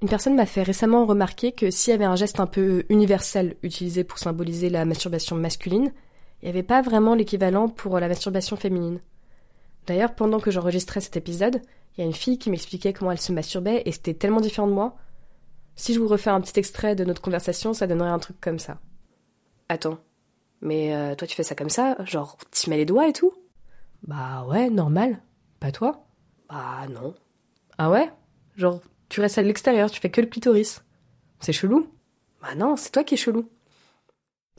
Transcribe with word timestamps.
Une 0.00 0.08
personne 0.08 0.36
m'a 0.36 0.46
fait 0.46 0.62
récemment 0.62 1.06
remarquer 1.06 1.50
que 1.50 1.70
s'il 1.70 1.90
y 1.90 1.94
avait 1.94 2.04
un 2.04 2.14
geste 2.14 2.38
un 2.38 2.46
peu 2.46 2.84
universel 2.88 3.56
utilisé 3.62 4.04
pour 4.04 4.18
symboliser 4.18 4.70
la 4.70 4.84
masturbation 4.84 5.34
masculine, 5.34 5.92
il 6.40 6.44
n'y 6.44 6.50
avait 6.50 6.62
pas 6.62 6.82
vraiment 6.82 7.16
l'équivalent 7.16 7.68
pour 7.68 7.98
la 7.98 8.06
masturbation 8.06 8.56
féminine. 8.56 9.00
D'ailleurs, 9.88 10.14
pendant 10.14 10.38
que 10.38 10.52
j'enregistrais 10.52 11.00
cet 11.00 11.16
épisode, 11.16 11.62
il 11.96 12.00
y 12.00 12.04
a 12.04 12.06
une 12.06 12.14
fille 12.14 12.38
qui 12.38 12.48
m'expliquait 12.48 12.92
comment 12.92 13.10
elle 13.10 13.20
se 13.20 13.32
masturbait 13.32 13.82
et 13.86 13.92
c'était 13.92 14.14
tellement 14.14 14.40
différent 14.40 14.68
de 14.68 14.72
moi. 14.72 14.96
Si 15.74 15.94
je 15.94 15.98
vous 15.98 16.06
refais 16.06 16.30
un 16.30 16.40
petit 16.40 16.58
extrait 16.60 16.94
de 16.94 17.04
notre 17.04 17.22
conversation, 17.22 17.72
ça 17.72 17.88
donnerait 17.88 18.10
un 18.10 18.18
truc 18.20 18.40
comme 18.40 18.60
ça. 18.60 18.78
Attends, 19.68 19.98
mais 20.60 20.94
euh, 20.94 21.16
toi 21.16 21.26
tu 21.26 21.34
fais 21.34 21.42
ça 21.42 21.54
comme 21.56 21.70
ça 21.70 21.96
Genre, 22.04 22.38
tu 22.52 22.70
mets 22.70 22.76
les 22.76 22.86
doigts 22.86 23.08
et 23.08 23.12
tout? 23.12 23.32
Bah 24.06 24.46
ouais, 24.48 24.70
normal. 24.70 25.22
Pas 25.58 25.72
toi? 25.72 26.04
Bah 26.48 26.86
non. 26.88 27.14
Ah 27.78 27.90
ouais? 27.90 28.10
Genre, 28.56 28.80
tu 29.08 29.20
restes 29.20 29.38
à 29.38 29.42
l'extérieur, 29.42 29.90
tu 29.90 30.00
fais 30.00 30.10
que 30.10 30.20
le 30.20 30.26
clitoris. 30.26 30.82
C'est 31.40 31.52
chelou 31.52 31.88
Bah 32.42 32.54
non, 32.56 32.76
c'est 32.76 32.90
toi 32.90 33.04
qui 33.04 33.14
es 33.14 33.18
chelou. 33.18 33.48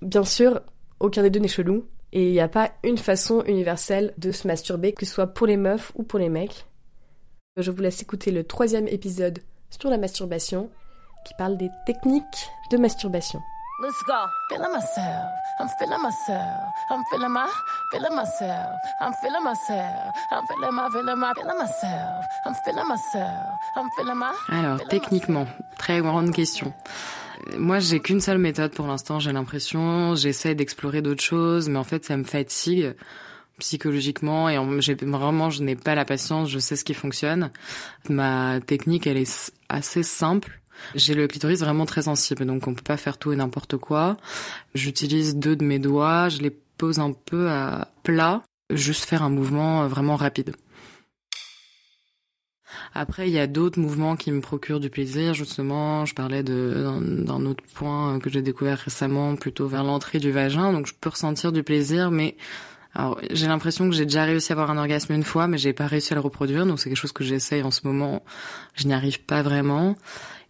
Bien 0.02 0.24
sûr, 0.24 0.62
aucun 1.00 1.24
des 1.24 1.30
deux 1.30 1.40
n'est 1.40 1.48
chelou, 1.48 1.86
et 2.12 2.28
il 2.28 2.32
n'y 2.32 2.40
a 2.40 2.48
pas 2.48 2.72
une 2.84 2.98
façon 2.98 3.44
universelle 3.46 4.14
de 4.18 4.32
se 4.32 4.48
masturber, 4.48 4.94
que 4.94 5.06
ce 5.06 5.14
soit 5.14 5.28
pour 5.28 5.48
les 5.48 5.58
meufs 5.58 5.92
ou 5.96 6.04
pour 6.04 6.20
les 6.20 6.30
mecs. 6.30 6.66
Je 7.58 7.72
vous 7.72 7.82
laisse 7.82 8.02
écouter 8.02 8.32
le 8.32 8.44
troisième 8.44 8.88
épisode 8.88 9.40
sur 9.70 9.90
la 9.90 9.98
masturbation, 9.98 10.70
qui 11.26 11.34
parle 11.38 11.58
des 11.58 11.70
techniques 11.86 12.50
de 12.72 12.78
masturbation. 12.78 13.40
Let's 13.82 14.04
go. 14.04 14.26
Feeling 14.50 14.74
myself. 14.74 15.32
I'm 15.58 15.70
feeling 15.80 16.02
myself. 16.02 16.74
I'm 16.90 17.02
feeling 17.10 17.32
my, 17.32 17.50
feeling 17.94 18.14
myself. 18.14 18.76
I'm 19.00 19.14
feeling 19.22 19.42
myself. 19.42 20.14
I'm 20.32 20.46
feeling 20.48 20.76
my, 20.76 20.90
feeling 20.90 21.18
my, 21.18 21.34
feeling 21.34 21.58
myself. 21.58 22.26
I'm 22.46 22.56
feeling 22.66 22.88
myself. 22.90 23.48
I'm 23.78 23.90
feeling 23.96 24.18
my. 24.18 24.34
Alors, 24.50 24.86
techniquement, 24.90 25.48
très 25.78 26.02
grande 26.02 26.32
question. 26.34 26.74
Moi, 27.58 27.80
j'ai 27.80 28.02
qu'une 28.02 28.20
seule 28.20 28.38
méthode 28.38 28.74
pour 28.74 28.86
l'instant, 28.86 29.22
j'ai 29.22 29.32
l'impression. 29.32 30.14
J'essaie 30.14 30.56
d'explorer 30.56 31.02
d'autres 31.02 31.24
choses, 31.24 31.70
mais 31.70 31.80
en 31.80 31.86
fait, 31.86 32.04
ça 32.04 32.18
me 32.18 32.26
fatigue 32.26 32.96
psychologiquement 33.60 34.50
et 34.50 34.58
j'ai 34.82 34.96
vraiment 34.96 35.50
je 35.50 35.64
n'ai 35.64 35.76
pas 35.76 35.96
la 35.96 36.06
patience, 36.06 36.50
je 36.50 36.60
sais 36.60 36.76
ce 36.76 36.84
qui 36.84 36.94
fonctionne. 36.94 37.50
Ma 38.10 38.60
technique, 38.60 39.08
elle 39.08 39.18
est 39.18 39.54
assez 39.70 40.04
simple. 40.04 40.60
J'ai 40.96 41.14
le 41.14 41.28
clitoris 41.28 41.60
vraiment 41.60 41.86
très 41.86 42.04
sensible, 42.04 42.46
donc 42.46 42.68
on 42.68 42.74
peut 42.74 42.84
pas 42.84 42.98
faire 42.98 43.18
tout 43.18 43.32
et 43.32 43.36
n'importe 43.36 43.78
quoi. 43.78 44.18
J'utilise 44.74 45.36
deux 45.36 45.56
de 45.56 45.64
mes 45.64 45.80
doigts, 45.80 46.30
je 46.30 46.40
les 46.40 46.52
pose 46.52 47.00
un 47.00 47.14
peu 47.14 47.50
à 47.50 47.90
plat, 48.04 48.42
juste 48.72 49.06
faire 49.06 49.24
un 49.24 49.30
mouvement 49.30 49.88
vraiment 49.88 50.16
rapide. 50.16 50.56
Après, 52.94 53.28
il 53.28 53.34
y 53.34 53.40
a 53.40 53.48
d'autres 53.48 53.80
mouvements 53.80 54.16
qui 54.16 54.32
me 54.32 54.42
procurent 54.42 54.80
du 54.80 54.90
plaisir. 54.90 55.34
Justement, 55.34 56.06
je 56.06 56.14
parlais 56.14 56.44
d'un 56.44 57.46
autre 57.46 57.64
point 57.74 58.20
que 58.20 58.30
j'ai 58.30 58.42
découvert 58.42 58.78
récemment, 58.78 59.36
plutôt 59.36 59.68
vers 59.68 59.84
l'entrée 59.84 60.20
du 60.20 60.32
vagin. 60.32 60.72
Donc, 60.74 60.88
je 60.88 60.94
peux 61.00 61.10
ressentir 61.10 61.52
du 61.52 61.64
plaisir, 61.64 62.12
mais 62.12 62.36
alors, 62.96 63.20
j'ai 63.32 63.48
l'impression 63.48 63.88
que 63.88 63.96
j'ai 63.96 64.06
déjà 64.06 64.24
réussi 64.24 64.52
à 64.52 64.54
avoir 64.54 64.72
un 64.72 64.78
orgasme 64.78 65.14
une 65.14 65.24
fois, 65.24 65.48
mais 65.48 65.58
j'ai 65.58 65.74
pas 65.74 65.88
réussi 65.88 66.14
à 66.14 66.16
le 66.16 66.22
reproduire. 66.22 66.66
Donc, 66.66 66.80
c'est 66.80 66.90
quelque 66.90 66.98
chose 66.98 67.12
que 67.12 67.24
j'essaye 67.24 67.62
en 67.64 67.72
ce 67.72 67.82
moment. 67.84 68.24
Je 68.76 68.88
n'y 68.88 68.94
arrive 68.94 69.22
pas 69.24 69.42
vraiment. 69.42 69.96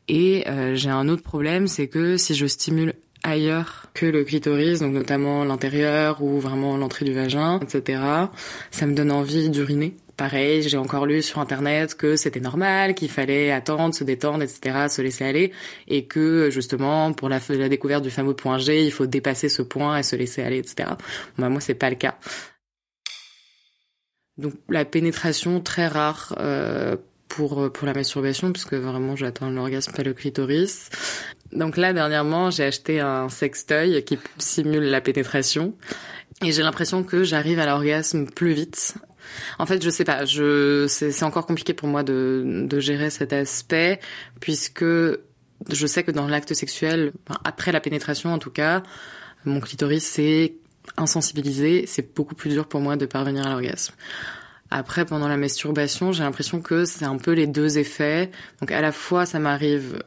Et 0.09 0.43
euh, 0.47 0.75
j'ai 0.75 0.89
un 0.89 1.07
autre 1.07 1.23
problème, 1.23 1.67
c'est 1.67 1.88
que 1.88 2.17
si 2.17 2.33
je 2.33 2.47
stimule 2.47 2.93
ailleurs 3.23 3.85
que 3.93 4.07
le 4.07 4.23
clitoris, 4.23 4.79
donc 4.79 4.93
notamment 4.93 5.45
l'intérieur 5.45 6.23
ou 6.23 6.39
vraiment 6.39 6.77
l'entrée 6.77 7.05
du 7.05 7.13
vagin, 7.13 7.59
etc., 7.59 8.01
ça 8.71 8.88
me 8.88 8.95
donne 8.95 9.11
envie 9.11 9.49
d'uriner. 9.49 9.95
Pareil, 10.17 10.63
j'ai 10.63 10.77
encore 10.77 11.05
lu 11.05 11.21
sur 11.21 11.39
internet 11.39 11.95
que 11.95 12.16
c'était 12.16 12.39
normal, 12.39 12.95
qu'il 12.95 13.09
fallait 13.09 13.51
attendre, 13.51 13.93
se 13.93 14.03
détendre, 14.03 14.43
etc., 14.43 14.88
se 14.89 15.01
laisser 15.01 15.23
aller, 15.23 15.51
et 15.88 16.05
que 16.05 16.49
justement 16.49 17.13
pour 17.13 17.29
la, 17.29 17.39
la 17.49 17.69
découverte 17.69 18.03
du 18.03 18.09
fameux 18.09 18.33
point 18.33 18.57
G, 18.57 18.83
il 18.83 18.91
faut 18.91 19.05
dépasser 19.05 19.47
ce 19.47 19.61
point 19.61 19.97
et 19.97 20.03
se 20.03 20.16
laisser 20.16 20.41
aller, 20.41 20.57
etc. 20.57 20.89
Bah, 21.38 21.49
moi, 21.49 21.61
c'est 21.61 21.75
pas 21.75 21.89
le 21.89 21.95
cas. 21.95 22.17
Donc 24.39 24.53
la 24.69 24.85
pénétration 24.85 25.59
très 25.59 25.88
rare 25.88 26.34
euh, 26.39 26.95
pour 27.29 27.62
euh, 27.62 27.69
pour 27.69 27.88
la 27.88 27.94
masturbation 27.94 28.51
puisque 28.51 28.73
vraiment 28.73 29.16
j'attends 29.16 29.50
l'orgasme 29.50 29.94
pas 29.94 30.03
le 30.03 30.13
clitoris. 30.13 30.90
Donc 31.53 31.78
là 31.78 31.94
dernièrement, 31.94 32.51
j'ai 32.51 32.66
acheté 32.66 33.00
un 33.00 33.29
sextoy 33.29 34.03
qui 34.03 34.19
simule 34.38 34.84
la 34.84 35.00
pénétration 35.00 35.75
et 36.44 36.51
j'ai 36.51 36.63
l'impression 36.63 37.03
que 37.03 37.23
j'arrive 37.23 37.59
à 37.59 37.66
l'orgasme 37.66 38.25
plus 38.25 38.51
vite. 38.51 38.95
En 39.59 39.66
fait, 39.66 39.84
je 39.84 39.90
sais 39.90 40.03
pas, 40.03 40.25
je 40.25 40.85
c'est 40.88 41.23
encore 41.23 41.45
compliqué 41.45 41.73
pour 41.73 41.88
moi 41.88 42.03
de 42.03 42.66
de 42.67 42.79
gérer 42.79 43.09
cet 43.09 43.31
aspect 43.31 44.00
puisque 44.41 44.84
je 44.84 45.88
sais 45.88 46.03
que 46.03 46.11
dans 46.11 46.28
l'acte 46.28 46.53
sexuel, 46.53 47.13
après 47.44 47.72
la 47.72 47.79
pénétration 47.79 48.34
en 48.34 48.40
tout 48.40 48.51
cas, 48.51 48.84
mon 49.46 49.59
clitoris 49.59 50.03
c'est 50.03 50.56
insensibilisé, 50.97 51.85
c'est 51.85 52.16
beaucoup 52.16 52.35
plus 52.35 52.50
dur 52.50 52.67
pour 52.67 52.79
moi 52.79 52.97
de 52.97 53.06
parvenir 53.06 53.46
à 53.46 53.51
l'orgasme. 53.51 53.94
Après, 54.72 55.06
pendant 55.06 55.28
la 55.28 55.38
masturbation, 55.38 56.12
j'ai 56.12 56.24
l'impression 56.24 56.62
que 56.62 56.85
c'est 56.85 57.06
un 57.06 57.18
peu 57.18 57.31
les 57.31 57.47
deux 57.47 57.80
effets. 57.80 58.30
Donc 58.62 58.72
à 58.72 58.81
la 58.81 58.91
fois, 58.91 59.25
ça 59.25 59.40
m'arrive, 59.40 60.03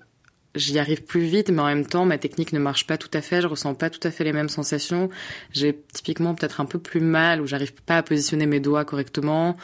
j'y 0.55 0.79
arrive 0.79 1.03
plus 1.05 1.23
vite, 1.23 1.51
mais 1.51 1.61
en 1.61 1.67
même 1.67 1.87
temps, 1.87 2.05
ma 2.05 2.17
technique 2.17 2.53
ne 2.53 2.61
marche 2.61 2.87
pas 2.87 2.97
tout 2.97 3.11
à 3.13 3.21
fait. 3.23 3.41
Je 3.41 3.49
ressens 3.49 3.75
pas 3.75 3.91
tout 3.91 4.07
à 4.07 4.13
fait 4.13 4.23
les 4.23 4.33
mêmes 4.33 4.49
sensations. 4.49 5.09
J'ai 5.51 5.83
typiquement 5.93 6.35
peut-être 6.37 6.61
un 6.61 6.65
peu 6.65 6.79
plus 6.79 7.01
mal 7.01 7.41
ou 7.41 7.47
j'arrive 7.47 7.73
pas 7.75 7.99
à 7.99 8.03
positionner 8.05 8.47
mes 8.47 8.61
doigts 8.61 8.85
correctement. 8.85 9.57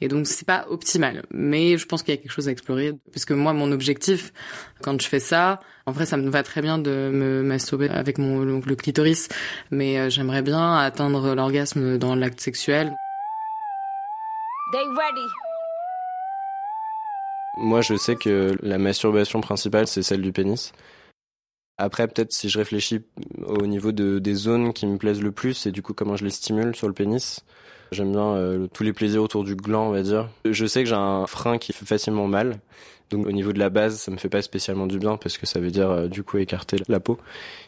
Et 0.00 0.06
donc 0.06 0.28
c'est 0.28 0.46
pas 0.46 0.66
optimal. 0.68 1.24
Mais 1.32 1.76
je 1.76 1.86
pense 1.86 2.04
qu'il 2.04 2.14
y 2.14 2.18
a 2.18 2.20
quelque 2.20 2.32
chose 2.32 2.48
à 2.48 2.52
explorer. 2.52 2.92
Puisque 3.10 3.32
moi, 3.32 3.54
mon 3.54 3.72
objectif, 3.72 4.32
quand 4.82 5.00
je 5.00 5.08
fais 5.08 5.20
ça, 5.20 5.58
en 5.86 5.92
vrai, 5.92 6.06
ça 6.06 6.16
me 6.16 6.30
va 6.30 6.44
très 6.44 6.62
bien 6.62 6.78
de 6.78 7.10
me 7.12 7.42
masturber 7.42 7.88
avec 7.88 8.18
mon 8.18 8.44
le 8.44 8.76
clitoris, 8.76 9.28
mais 9.70 9.98
euh, 9.98 10.10
j'aimerais 10.10 10.42
bien 10.42 10.76
atteindre 10.78 11.34
l'orgasme 11.34 11.98
dans 11.98 12.14
l'acte 12.14 12.40
sexuel. 12.40 12.94
Moi, 17.56 17.80
je 17.80 17.94
sais 17.94 18.16
que 18.16 18.56
la 18.62 18.78
masturbation 18.78 19.40
principale, 19.40 19.86
c'est 19.86 20.02
celle 20.02 20.22
du 20.22 20.32
pénis. 20.32 20.72
Après, 21.78 22.06
peut-être 22.06 22.32
si 22.32 22.48
je 22.48 22.58
réfléchis 22.58 23.02
au 23.46 23.66
niveau 23.66 23.92
de, 23.92 24.18
des 24.18 24.34
zones 24.34 24.72
qui 24.72 24.86
me 24.86 24.96
plaisent 24.96 25.22
le 25.22 25.32
plus 25.32 25.66
et 25.66 25.72
du 25.72 25.82
coup 25.82 25.92
comment 25.92 26.16
je 26.16 26.24
les 26.24 26.30
stimule 26.30 26.76
sur 26.76 26.86
le 26.86 26.94
pénis, 26.94 27.40
j'aime 27.90 28.12
bien 28.12 28.34
euh, 28.34 28.68
tous 28.72 28.84
les 28.84 28.92
plaisirs 28.92 29.22
autour 29.22 29.44
du 29.44 29.56
gland, 29.56 29.88
on 29.88 29.90
va 29.90 30.02
dire. 30.02 30.28
Je 30.44 30.66
sais 30.66 30.84
que 30.84 30.88
j'ai 30.88 30.94
un 30.94 31.26
frein 31.26 31.58
qui 31.58 31.72
fait 31.72 31.86
facilement 31.86 32.28
mal. 32.28 32.60
Donc 33.10 33.26
au 33.26 33.32
niveau 33.32 33.52
de 33.52 33.58
la 33.58 33.70
base, 33.70 33.98
ça 33.98 34.10
me 34.10 34.16
fait 34.16 34.28
pas 34.28 34.42
spécialement 34.42 34.86
du 34.86 34.98
bien 34.98 35.16
parce 35.16 35.38
que 35.38 35.46
ça 35.46 35.60
veut 35.60 35.70
dire 35.70 35.90
euh, 35.90 36.08
du 36.08 36.22
coup 36.22 36.38
écarter 36.38 36.78
la 36.88 37.00
peau 37.00 37.18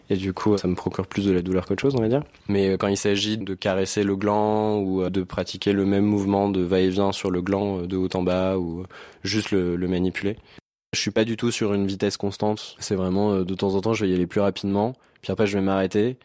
et 0.08 0.16
du 0.16 0.32
coup 0.32 0.56
ça 0.56 0.66
me 0.66 0.74
procure 0.74 1.06
plus 1.06 1.26
de 1.26 1.32
la 1.32 1.42
douleur 1.42 1.66
qu'autre 1.66 1.82
chose, 1.82 1.94
on 1.94 2.00
va 2.00 2.08
dire. 2.08 2.22
Mais 2.48 2.70
euh, 2.70 2.76
quand 2.76 2.88
il 2.88 2.96
s'agit 2.96 3.38
de 3.38 3.54
caresser 3.54 4.02
le 4.02 4.16
gland 4.16 4.78
ou 4.78 5.02
euh, 5.02 5.10
de 5.10 5.22
pratiquer 5.22 5.72
le 5.72 5.84
même 5.84 6.04
mouvement 6.04 6.48
de 6.48 6.60
va-et-vient 6.62 7.12
sur 7.12 7.30
le 7.30 7.42
gland 7.42 7.82
de 7.82 7.96
haut 7.96 8.08
en 8.14 8.22
bas 8.22 8.56
ou 8.56 8.84
juste 9.24 9.50
le, 9.50 9.76
le 9.76 9.88
manipuler, 9.88 10.36
je 10.94 11.00
suis 11.00 11.10
pas 11.10 11.24
du 11.24 11.36
tout 11.36 11.50
sur 11.50 11.74
une 11.74 11.86
vitesse 11.86 12.16
constante. 12.16 12.76
C'est 12.78 12.96
vraiment 12.96 13.40
de 13.42 13.54
temps 13.54 13.74
en 13.74 13.80
temps 13.80 13.92
je 13.92 14.04
vais 14.04 14.10
y 14.10 14.14
aller 14.14 14.26
plus 14.26 14.40
rapidement, 14.40 14.94
puis 15.20 15.32
après 15.32 15.46
je 15.46 15.58
vais 15.58 15.64
m'arrêter, 15.64 16.16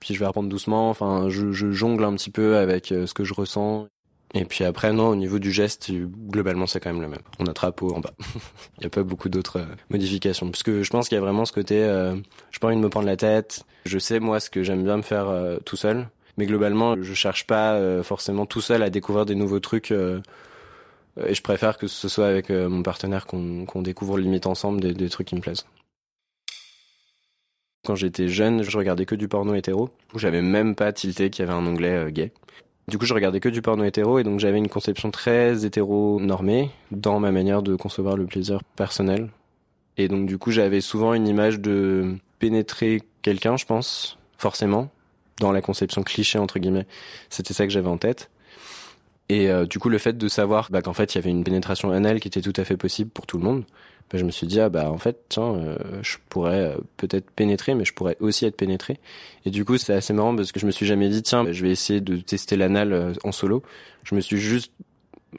puis 0.00 0.14
je 0.14 0.18
vais 0.18 0.26
reprendre 0.26 0.48
doucement. 0.48 0.88
Enfin, 0.88 1.28
je, 1.28 1.52
je 1.52 1.70
jongle 1.70 2.04
un 2.04 2.14
petit 2.14 2.30
peu 2.30 2.56
avec 2.56 2.86
ce 2.86 3.12
que 3.12 3.24
je 3.24 3.34
ressens. 3.34 3.88
Et 4.32 4.44
puis 4.44 4.64
après, 4.64 4.92
non, 4.92 5.08
au 5.08 5.16
niveau 5.16 5.38
du 5.40 5.50
geste, 5.50 5.90
globalement, 5.90 6.66
c'est 6.66 6.78
quand 6.78 6.92
même 6.92 7.02
le 7.02 7.08
même. 7.08 7.22
On 7.40 7.46
attrape 7.46 7.82
haut 7.82 7.92
en 7.94 8.00
bas. 8.00 8.12
Il 8.78 8.80
n'y 8.80 8.86
a 8.86 8.90
pas 8.90 9.02
beaucoup 9.02 9.28
d'autres 9.28 9.58
euh, 9.58 9.66
modifications. 9.90 10.48
Parce 10.50 10.62
que 10.62 10.82
je 10.82 10.90
pense 10.90 11.08
qu'il 11.08 11.16
y 11.16 11.18
a 11.18 11.20
vraiment 11.20 11.44
ce 11.44 11.52
côté, 11.52 11.82
euh, 11.82 12.14
je 12.52 12.58
pas 12.60 12.68
envie 12.68 12.76
de 12.76 12.80
me 12.80 12.88
prendre 12.88 13.06
la 13.06 13.16
tête. 13.16 13.64
Je 13.86 13.98
sais, 13.98 14.20
moi, 14.20 14.38
ce 14.38 14.48
que 14.48 14.62
j'aime 14.62 14.84
bien 14.84 14.96
me 14.96 15.02
faire 15.02 15.28
euh, 15.28 15.58
tout 15.64 15.76
seul. 15.76 16.08
Mais 16.36 16.46
globalement, 16.46 16.94
je 17.00 17.12
cherche 17.12 17.46
pas 17.46 17.74
euh, 17.74 18.04
forcément 18.04 18.46
tout 18.46 18.60
seul 18.60 18.84
à 18.84 18.90
découvrir 18.90 19.26
des 19.26 19.34
nouveaux 19.34 19.58
trucs. 19.58 19.90
et 19.90 21.34
je 21.34 21.42
préfère 21.42 21.76
que 21.76 21.88
ce 21.88 22.08
soit 22.08 22.26
avec 22.26 22.50
mon 22.50 22.82
partenaire 22.82 23.26
qu'on 23.26 23.66
qu'on 23.66 23.82
découvre 23.82 24.16
limite 24.16 24.46
ensemble 24.46 24.80
des, 24.80 24.94
des 24.94 25.08
trucs 25.08 25.26
qui 25.26 25.34
me 25.34 25.40
plaisent. 25.40 25.66
Quand 27.84 27.96
j'étais 27.96 28.28
jeune, 28.28 28.62
je 28.62 28.76
regardais 28.76 29.06
que 29.06 29.16
du 29.16 29.26
porno 29.26 29.54
hétéro. 29.54 29.90
J'avais 30.14 30.40
même 30.40 30.76
pas 30.76 30.92
tilté 30.92 31.30
qu'il 31.30 31.44
y 31.44 31.48
avait 31.48 31.58
un 31.58 31.66
onglet 31.66 32.12
gay. 32.12 32.32
Du 32.90 32.98
coup, 32.98 33.06
je 33.06 33.14
regardais 33.14 33.38
que 33.38 33.48
du 33.48 33.62
porno 33.62 33.84
hétéro 33.84 34.18
et 34.18 34.24
donc 34.24 34.40
j'avais 34.40 34.58
une 34.58 34.68
conception 34.68 35.12
très 35.12 35.64
hétéro-normée 35.64 36.70
dans 36.90 37.20
ma 37.20 37.30
manière 37.30 37.62
de 37.62 37.76
concevoir 37.76 38.16
le 38.16 38.26
plaisir 38.26 38.62
personnel. 38.74 39.28
Et 39.96 40.08
donc, 40.08 40.26
du 40.26 40.38
coup, 40.38 40.50
j'avais 40.50 40.80
souvent 40.80 41.14
une 41.14 41.28
image 41.28 41.60
de 41.60 42.16
pénétrer 42.40 43.00
quelqu'un, 43.22 43.56
je 43.56 43.64
pense, 43.64 44.18
forcément, 44.38 44.90
dans 45.38 45.52
la 45.52 45.60
conception 45.60 46.02
cliché, 46.02 46.40
entre 46.40 46.58
guillemets. 46.58 46.88
C'était 47.28 47.54
ça 47.54 47.64
que 47.64 47.70
j'avais 47.70 47.86
en 47.86 47.96
tête. 47.96 48.28
Et 49.30 49.48
euh, 49.48 49.64
du 49.64 49.78
coup, 49.78 49.88
le 49.88 49.98
fait 49.98 50.18
de 50.18 50.28
savoir 50.28 50.68
bah, 50.70 50.82
qu'en 50.82 50.92
fait, 50.92 51.14
il 51.14 51.18
y 51.18 51.20
avait 51.20 51.30
une 51.30 51.44
pénétration 51.44 51.90
anale 51.90 52.20
qui 52.20 52.28
était 52.28 52.40
tout 52.40 52.52
à 52.56 52.64
fait 52.64 52.76
possible 52.76 53.10
pour 53.10 53.26
tout 53.26 53.38
le 53.38 53.44
monde, 53.44 53.64
bah, 54.10 54.18
je 54.18 54.24
me 54.24 54.32
suis 54.32 54.46
dit 54.48 54.58
ah 54.58 54.68
bah 54.68 54.90
en 54.90 54.98
fait 54.98 55.24
tiens 55.28 55.54
euh, 55.54 55.76
je 56.02 56.16
pourrais 56.28 56.72
euh, 56.72 56.76
peut-être 56.96 57.30
pénétrer 57.30 57.76
mais 57.76 57.84
je 57.84 57.94
pourrais 57.94 58.16
aussi 58.18 58.44
être 58.44 58.56
pénétré 58.56 58.98
et 59.44 59.50
du 59.50 59.64
coup 59.64 59.78
c'est 59.78 59.92
assez 59.92 60.12
marrant 60.12 60.34
parce 60.34 60.50
que 60.50 60.58
je 60.58 60.66
me 60.66 60.72
suis 60.72 60.84
jamais 60.84 61.08
dit 61.08 61.22
tiens 61.22 61.44
je 61.52 61.62
vais 61.62 61.70
essayer 61.70 62.00
de 62.00 62.16
tester 62.16 62.56
l'anal 62.56 62.92
euh, 62.92 63.12
en 63.22 63.30
solo 63.30 63.62
je 64.02 64.16
me 64.16 64.20
suis 64.20 64.38
juste 64.38 64.72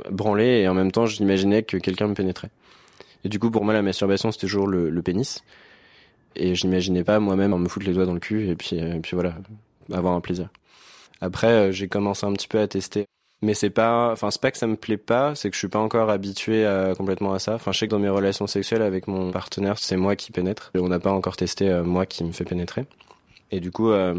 branlé 0.10 0.62
et 0.62 0.70
en 0.70 0.74
même 0.74 0.94
temps 0.94 1.06
j'imaginais 1.06 1.64
que 1.64 1.76
quelqu'un 1.76 2.08
me 2.08 2.14
pénétrait 2.14 2.50
Et 3.26 3.30
du 3.30 3.40
coup, 3.40 3.52
pour 3.52 3.66
moi, 3.66 3.74
la 3.74 3.82
masturbation, 3.82 4.32
c'était 4.32 4.48
toujours 4.48 4.68
le, 4.68 4.90
le 4.90 5.02
pénis. 5.02 5.44
Et 6.36 6.56
je 6.56 6.66
n'imaginais 6.66 7.04
pas 7.04 7.20
moi-même 7.20 7.54
me 7.58 7.68
foutre 7.68 7.86
les 7.86 7.94
doigts 7.94 8.06
dans 8.06 8.14
le 8.14 8.22
cul 8.22 8.48
et 8.48 8.56
puis, 8.56 8.78
et 8.78 9.00
puis 9.02 9.16
voilà, 9.16 9.36
avoir 9.92 10.14
un 10.14 10.22
plaisir. 10.22 10.48
Après, 11.20 11.74
j'ai 11.74 11.90
commencé 11.90 12.26
un 12.26 12.34
petit 12.34 12.48
peu 12.48 12.60
à 12.60 12.68
tester 12.68 13.06
mais 13.42 13.54
c'est 13.54 13.70
pas 13.72 14.12
enfin 14.12 14.30
c'est 14.30 14.42
pas 14.42 14.52
que 14.52 14.58
ça 14.58 14.68
me 14.68 14.76
plaît 14.76 14.98
pas 14.98 15.34
c'est 15.36 15.50
que 15.50 15.56
je 15.56 15.60
suis 15.60 15.68
pas 15.68 15.80
encore 15.80 16.10
habitué 16.10 16.66
à, 16.66 16.94
complètement 16.96 17.34
à 17.34 17.40
ça. 17.40 17.56
Enfin 17.56 17.72
je 17.72 17.80
sais 17.80 17.88
que 17.88 17.92
dans 17.92 18.00
mes 18.00 18.10
relations 18.10 18.48
sexuelles 18.48 18.84
avec 18.84 19.08
mon 19.08 19.32
partenaire 19.32 19.78
c'est 19.80 19.98
moi 19.98 20.16
qui 20.16 20.32
pénètre. 20.32 20.72
Et 20.76 20.80
on 20.80 20.88
n'a 20.90 21.00
pas 21.00 21.12
encore 21.12 21.36
testé 21.36 21.70
euh, 21.70 21.84
moi 21.84 22.06
qui 22.06 22.24
me 22.24 22.32
fait 22.32 22.46
pénétrer. 22.46 22.86
Et 23.52 23.60
du 23.60 23.72
coup 23.72 23.90
euh, 23.90 24.16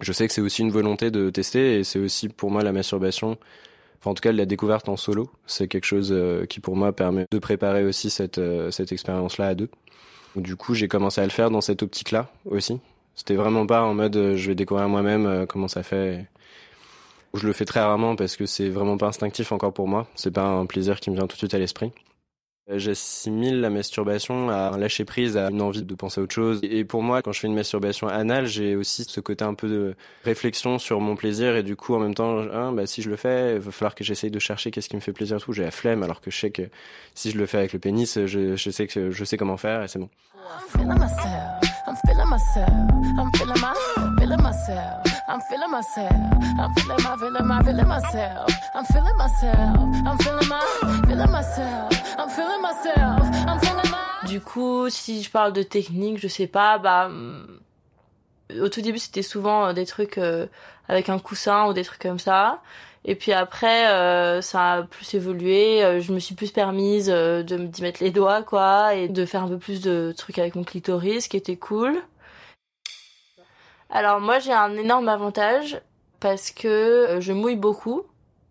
je 0.00 0.12
sais 0.12 0.26
que 0.26 0.32
c'est 0.32 0.40
aussi 0.40 0.62
une 0.62 0.72
volonté 0.72 1.10
de 1.10 1.30
tester 1.30 1.78
et 1.78 1.84
c'est 1.84 2.00
aussi 2.00 2.28
pour 2.28 2.50
moi 2.50 2.62
la 2.62 2.72
masturbation. 2.72 3.38
Enfin 4.00 4.10
en 4.10 4.14
tout 4.14 4.22
cas 4.22 4.32
la 4.32 4.44
découverte 4.44 4.88
en 4.88 4.96
solo 4.96 5.30
c'est 5.46 5.68
quelque 5.68 5.86
chose 5.86 6.10
euh, 6.12 6.44
qui 6.46 6.58
pour 6.58 6.76
moi 6.76 6.92
permet 6.92 7.26
de 7.30 7.38
préparer 7.38 7.84
aussi 7.84 8.10
cette 8.10 8.40
cette 8.70 8.90
expérience 8.90 9.38
là 9.38 9.48
à 9.48 9.54
deux. 9.54 9.68
Du 10.34 10.56
coup 10.56 10.74
j'ai 10.74 10.88
commencé 10.88 11.20
à 11.20 11.24
le 11.24 11.30
faire 11.30 11.50
dans 11.50 11.60
cette 11.60 11.82
optique 11.84 12.10
là 12.10 12.28
aussi. 12.44 12.80
C'était 13.14 13.36
vraiment 13.36 13.66
pas 13.66 13.82
en 13.84 13.94
mode 13.94 14.34
je 14.34 14.48
vais 14.48 14.56
découvrir 14.56 14.88
moi-même 14.88 15.46
comment 15.48 15.68
ça 15.68 15.84
fait 15.84 16.26
je 17.34 17.46
le 17.46 17.52
fais 17.52 17.64
très 17.64 17.80
rarement 17.80 18.16
parce 18.16 18.36
que 18.36 18.46
c'est 18.46 18.68
vraiment 18.68 18.96
pas 18.96 19.06
instinctif 19.06 19.52
encore 19.52 19.72
pour 19.72 19.88
moi. 19.88 20.06
C'est 20.14 20.32
pas 20.32 20.44
un 20.44 20.66
plaisir 20.66 21.00
qui 21.00 21.10
me 21.10 21.16
vient 21.16 21.26
tout 21.26 21.34
de 21.34 21.38
suite 21.38 21.54
à 21.54 21.58
l'esprit. 21.58 21.92
Euh, 22.70 22.78
j'assimile 22.78 23.60
la 23.60 23.68
masturbation 23.68 24.48
à 24.48 24.70
un 24.70 24.78
lâcher 24.78 25.04
prise, 25.04 25.36
à 25.36 25.50
une 25.50 25.60
envie 25.60 25.82
de 25.82 25.94
penser 25.94 26.20
à 26.20 26.24
autre 26.24 26.32
chose. 26.32 26.60
Et 26.62 26.84
pour 26.84 27.02
moi, 27.02 27.20
quand 27.20 27.32
je 27.32 27.40
fais 27.40 27.46
une 27.46 27.54
masturbation 27.54 28.08
anale, 28.08 28.46
j'ai 28.46 28.74
aussi 28.74 29.04
ce 29.04 29.20
côté 29.20 29.44
un 29.44 29.52
peu 29.52 29.68
de 29.68 29.94
réflexion 30.24 30.78
sur 30.78 31.00
mon 31.00 31.14
plaisir 31.14 31.56
et 31.56 31.62
du 31.62 31.76
coup, 31.76 31.94
en 31.94 31.98
même 31.98 32.14
temps, 32.14 32.38
hein, 32.38 32.72
bah, 32.72 32.86
si 32.86 33.02
je 33.02 33.10
le 33.10 33.16
fais, 33.16 33.56
il 33.56 33.60
va 33.60 33.70
falloir 33.70 33.94
que 33.94 34.02
j'essaye 34.02 34.30
de 34.30 34.38
chercher 34.38 34.70
qu'est-ce 34.70 34.88
qui 34.88 34.96
me 34.96 35.02
fait 35.02 35.12
plaisir 35.12 35.38
tout. 35.40 35.52
J'ai 35.52 35.64
la 35.64 35.70
flemme 35.70 36.02
alors 36.02 36.22
que 36.22 36.30
je 36.30 36.38
sais 36.38 36.50
que 36.50 36.62
si 37.14 37.30
je 37.30 37.38
le 37.38 37.44
fais 37.44 37.58
avec 37.58 37.74
le 37.74 37.78
pénis, 37.78 38.18
je, 38.24 38.56
je 38.56 38.70
sais 38.70 38.86
que 38.86 39.10
je 39.10 39.24
sais 39.24 39.36
comment 39.36 39.58
faire 39.58 39.82
et 39.82 39.88
c'est 39.88 39.98
bon. 39.98 40.08
Du 54.26 54.40
coup, 54.40 54.88
si 54.90 55.22
je 55.22 55.30
parle 55.30 55.52
de 55.52 55.62
technique, 55.62 56.18
je 56.18 56.28
sais 56.28 56.46
pas, 56.46 56.78
bah, 56.78 57.10
au 58.60 58.68
tout 58.68 58.80
début, 58.80 58.98
c'était 58.98 59.22
souvent 59.22 59.66
euh, 59.66 59.72
des 59.72 59.86
trucs 59.86 60.18
euh, 60.18 60.46
avec 60.88 61.08
un 61.08 61.18
coussin 61.18 61.66
ou 61.66 61.72
des 61.72 61.84
trucs 61.84 62.02
comme 62.02 62.18
ça. 62.18 62.60
Et 63.04 63.14
puis 63.16 63.32
après, 63.32 63.88
euh, 63.88 64.40
ça 64.40 64.72
a 64.72 64.82
plus 64.82 65.14
évolué. 65.14 65.84
Euh, 65.84 66.00
je 66.00 66.12
me 66.12 66.18
suis 66.18 66.34
plus 66.34 66.50
permise 66.50 67.10
euh, 67.10 67.42
de 67.42 67.56
d'y 67.58 67.82
mettre 67.82 68.02
les 68.02 68.10
doigts, 68.10 68.42
quoi, 68.42 68.94
et 68.94 69.08
de 69.08 69.26
faire 69.26 69.42
un 69.42 69.48
peu 69.48 69.58
plus 69.58 69.82
de 69.82 70.14
trucs 70.16 70.38
avec 70.38 70.54
mon 70.54 70.64
clitoris, 70.64 71.28
qui 71.28 71.36
était 71.36 71.56
cool. 71.56 72.02
Alors 73.90 74.20
moi 74.20 74.40
j'ai 74.40 74.52
un 74.52 74.76
énorme 74.76 75.08
avantage 75.08 75.80
parce 76.18 76.50
que 76.50 76.68
euh, 76.68 77.20
je 77.20 77.32
mouille 77.32 77.56
beaucoup 77.56 78.02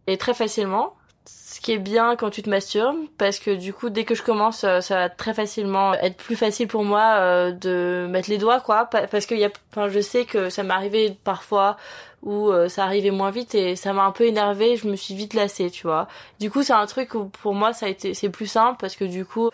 et 0.08 0.18
très 0.18 0.34
facilement. 0.34 0.96
Ce 1.26 1.62
qui 1.62 1.72
est 1.72 1.78
bien 1.78 2.16
quand 2.16 2.30
tu 2.30 2.42
te 2.42 2.50
masturbes 2.50 2.98
parce 3.18 3.40
que 3.40 3.52
du 3.52 3.74
coup 3.74 3.90
dès 3.90 4.04
que 4.04 4.16
je 4.16 4.24
commence 4.24 4.64
euh, 4.64 4.82
ça 4.82 4.96
va 4.96 5.10
très 5.10 5.34
facilement 5.34 5.94
être 5.94 6.18
plus 6.18 6.36
facile 6.36 6.68
pour 6.68 6.84
moi 6.84 7.16
euh, 7.20 7.52
de 7.52 8.08
mettre 8.10 8.30
les 8.30 8.38
doigts 8.38 8.60
quoi 8.60 8.86
parce 8.86 9.26
que 9.26 9.36
y 9.36 9.46
a 9.46 9.50
enfin 9.72 9.88
je 9.88 10.02
sais 10.02 10.26
que 10.26 10.50
ça 10.50 10.64
arrivé 10.70 11.16
parfois 11.24 11.78
où 12.24 12.52
ça 12.70 12.86
arrivait 12.86 13.12
moins 13.12 13.32
vite 13.32 13.54
et 13.54 13.76
ça 13.76 13.92
m'a 13.92 14.06
un 14.06 14.12
peu 14.12 14.26
énervé, 14.26 14.78
je 14.78 14.88
me 14.88 14.96
suis 14.96 15.14
vite 15.14 15.34
lassée, 15.34 15.70
tu 15.70 15.88
vois. 15.88 16.08
Du 16.40 16.50
coup, 16.50 16.64
c'est 16.64 16.72
un 16.72 16.86
truc 16.86 17.16
où 17.16 17.26
pour 17.26 17.54
moi 17.54 17.74
ça 17.74 17.88
a 17.88 17.90
été 17.90 18.14
c'est 18.14 18.30
plus 18.30 18.48
simple 18.48 18.78
parce 18.80 18.96
que 18.96 19.04
du 19.04 19.26
coup 19.26 19.50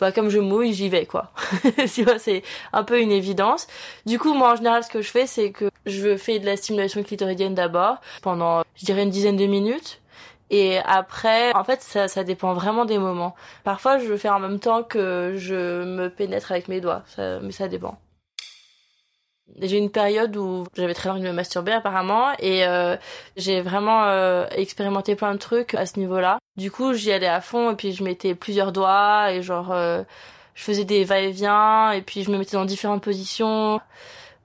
bah 0.00 0.12
comme 0.12 0.28
je 0.28 0.38
mouille, 0.38 0.72
j'y 0.72 0.88
vais 0.88 1.06
quoi. 1.06 1.30
tu 1.94 2.04
vois, 2.04 2.18
c'est 2.18 2.42
un 2.72 2.84
peu 2.84 3.00
une 3.00 3.12
évidence. 3.12 3.66
Du 4.06 4.18
coup, 4.18 4.34
moi 4.34 4.52
en 4.52 4.56
général, 4.56 4.82
ce 4.84 4.90
que 4.90 5.02
je 5.02 5.10
fais, 5.10 5.26
c'est 5.26 5.50
que 5.50 5.70
je 5.86 6.16
fais 6.16 6.38
de 6.38 6.46
la 6.46 6.56
stimulation 6.56 7.02
clitoridienne 7.02 7.54
d'abord 7.54 7.98
pendant, 8.22 8.62
je 8.76 8.84
dirais 8.84 9.02
une 9.02 9.10
dizaine 9.10 9.36
de 9.36 9.46
minutes. 9.46 10.00
Et 10.54 10.78
après, 10.84 11.52
en 11.56 11.64
fait, 11.64 11.82
ça, 11.82 12.22
dépend 12.22 12.54
vraiment 12.54 12.84
des 12.84 12.98
moments. 12.98 13.34
Parfois, 13.64 13.98
je 13.98 14.16
fais 14.16 14.28
en 14.28 14.38
même 14.38 14.60
temps 14.60 14.84
que 14.84 15.34
je 15.36 15.82
me 15.82 16.08
pénètre 16.08 16.52
avec 16.52 16.68
mes 16.68 16.80
doigts, 16.80 17.02
mais 17.18 17.50
ça 17.50 17.66
dépend. 17.66 17.98
J'ai 19.60 19.78
une 19.78 19.90
période 19.90 20.36
où 20.36 20.64
j'avais 20.76 20.94
très 20.94 21.10
envie 21.10 21.22
de 21.22 21.26
me 21.26 21.32
masturber 21.32 21.72
apparemment 21.72 22.34
et 22.38 22.64
euh, 22.66 22.96
j'ai 23.36 23.62
vraiment 23.62 24.04
euh, 24.04 24.46
expérimenté 24.52 25.16
plein 25.16 25.32
de 25.32 25.38
trucs 25.38 25.74
à 25.74 25.86
ce 25.86 25.98
niveau-là. 25.98 26.38
Du 26.56 26.70
coup, 26.70 26.94
j'y 26.94 27.10
allais 27.10 27.26
à 27.26 27.40
fond 27.40 27.72
et 27.72 27.74
puis 27.74 27.92
je 27.92 28.04
mettais 28.04 28.36
plusieurs 28.36 28.70
doigts 28.70 29.32
et 29.32 29.42
genre 29.42 29.72
euh, 29.72 30.04
je 30.54 30.62
faisais 30.62 30.84
des 30.84 31.04
va-et-vient 31.04 31.90
et 31.90 32.00
puis 32.00 32.22
je 32.22 32.30
me 32.30 32.38
mettais 32.38 32.56
dans 32.56 32.64
différentes 32.64 33.02
positions. 33.02 33.80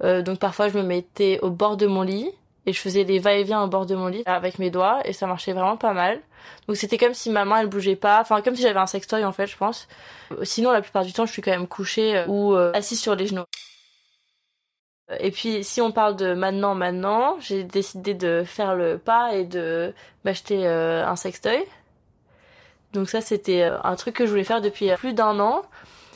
donc 0.02 0.40
parfois 0.40 0.70
je 0.70 0.78
me 0.78 0.84
mettais 0.84 1.40
au 1.44 1.52
bord 1.52 1.78
de 1.78 1.86
mon 1.86 2.02
lit 2.02 2.32
et 2.66 2.74
je 2.74 2.80
faisais 2.80 3.06
des 3.06 3.20
va-et-vient 3.20 3.64
au 3.64 3.68
bord 3.68 3.86
de 3.86 3.96
mon 3.96 4.08
lit 4.08 4.24
avec 4.26 4.60
mes 4.60 4.70
doigts 4.70 5.00
et 5.06 5.14
ça 5.14 5.28
marchait 5.28 5.54
vraiment 5.54 5.78
pas 5.78 5.94
mal. 5.94 6.20
Donc 6.68 6.78
c'était 6.78 6.98
comme 6.98 7.14
si 7.14 7.30
ma 7.30 7.46
main 7.46 7.62
elle 7.62 7.68
bougeait 7.68 7.96
pas, 7.96 8.22
enfin 8.22 8.42
comme 8.42 8.56
si 8.56 8.62
j'avais 8.62 8.80
un 8.80 8.88
sextoy 8.88 9.24
en 9.24 9.32
fait, 9.32 9.48
je 9.48 9.58
pense. 9.58 9.88
Sinon 10.44 10.72
la 10.72 10.82
plupart 10.82 11.06
du 11.06 11.14
temps, 11.14 11.26
je 11.26 11.32
suis 11.32 11.42
quand 11.42 11.52
même 11.52 11.68
couchée 11.68 12.24
ou 12.28 12.56
assise 12.56 13.00
sur 13.00 13.16
les 13.16 13.28
genoux. 13.28 13.46
Et 15.18 15.32
puis 15.32 15.64
si 15.64 15.82
on 15.82 15.92
parle 15.92 16.16
de 16.16 16.34
maintenant, 16.34 16.76
maintenant, 16.76 17.38
j'ai 17.40 17.64
décidé 17.64 18.14
de 18.14 18.44
faire 18.46 18.76
le 18.76 18.98
pas 19.00 19.34
et 19.34 19.44
de 19.46 19.94
m'acheter 20.24 20.68
euh, 20.68 21.06
un 21.06 21.16
sextoy. 21.16 21.66
Donc 22.94 23.10
ça 23.10 23.22
c'était 23.22 23.64
euh, 23.64 23.78
un 23.84 23.96
truc 23.96 24.16
que 24.16 24.26
je 24.26 24.32
voulais 24.32 24.44
faire 24.44 24.62
depuis 24.62 24.92
plus 24.98 25.14
d'un 25.14 25.40
an. 25.40 25.64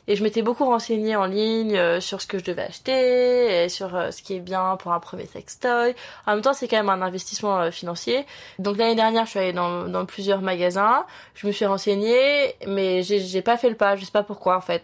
Et 0.08 0.16
je 0.16 0.24
m'étais 0.24 0.42
beaucoup 0.42 0.66
renseignée 0.66 1.16
en 1.16 1.26
ligne 1.26 1.78
euh, 1.78 2.00
sur 2.02 2.22
ce 2.22 2.28
que 2.28 2.40
je 2.40 2.44
devais 2.44 2.64
acheter 2.64 3.64
et 3.64 3.70
sur 3.70 3.90
ce 4.12 4.22
qui 4.22 4.36
est 4.36 4.40
bien 4.40 4.76
pour 4.78 4.92
un 4.92 5.00
premier 5.00 5.26
sextoy. 5.26 5.96
En 6.28 6.34
même 6.34 6.42
temps, 6.42 6.54
c'est 6.54 6.68
quand 6.68 6.78
même 6.78 6.90
un 6.90 7.02
investissement 7.02 7.72
financier. 7.72 8.26
Donc 8.60 8.78
l'année 8.78 8.96
dernière, 8.96 9.26
je 9.26 9.32
suis 9.32 9.40
allée 9.40 9.54
dans, 9.54 9.88
dans 9.88 10.06
plusieurs 10.06 10.42
magasins, 10.42 11.06
je 11.36 11.48
me 11.48 11.52
suis 11.52 11.66
renseignée, 11.66 12.56
mais 12.68 13.04
j'ai 13.04 13.42
pas 13.42 13.58
fait 13.58 13.70
le 13.70 13.76
pas, 13.76 13.96
je 13.96 14.06
sais 14.06 14.12
pas 14.12 14.24
pourquoi 14.24 14.58
en 14.58 14.62
fait. 14.62 14.84